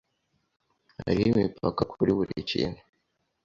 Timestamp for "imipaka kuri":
1.33-2.11